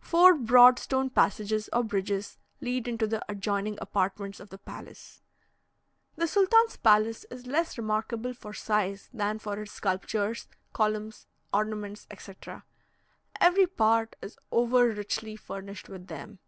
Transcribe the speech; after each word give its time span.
Four 0.00 0.34
broad 0.34 0.76
stone 0.80 1.08
passages 1.08 1.70
or 1.72 1.84
bridges 1.84 2.36
lead 2.60 2.88
into 2.88 3.06
the 3.06 3.24
adjoining 3.30 3.78
apartments 3.80 4.40
of 4.40 4.50
the 4.50 4.58
palace. 4.58 5.22
The 6.16 6.26
sultan's 6.26 6.76
palace 6.76 7.24
is 7.30 7.46
less 7.46 7.78
remarkable 7.78 8.34
for 8.34 8.52
size 8.52 9.08
than 9.12 9.38
for 9.38 9.56
its 9.62 9.70
sculptures, 9.70 10.48
columns, 10.72 11.28
ornaments, 11.52 12.08
etc. 12.10 12.64
Every 13.40 13.68
part 13.68 14.16
is 14.20 14.36
over 14.50 14.88
richly 14.88 15.36
furnished 15.36 15.88
with 15.88 16.08
them. 16.08 16.40